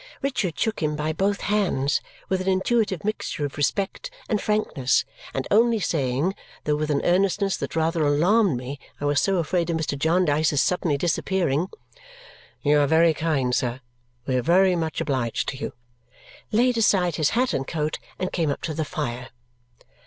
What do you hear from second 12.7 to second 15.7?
are very kind, sir! We are very much obliged to